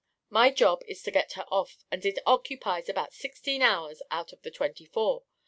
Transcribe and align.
My 0.31 0.49
job 0.49 0.81
is 0.87 1.03
to 1.03 1.11
get 1.11 1.33
her 1.33 1.43
off, 1.51 1.85
and 1.91 2.03
it 2.03 2.17
occupies 2.25 2.89
about 2.89 3.13
sixteen 3.13 3.61
hours 3.61 4.01
out 4.09 4.33
of 4.33 4.41
the 4.41 4.49
twenty 4.49 4.87
four. 4.87 5.25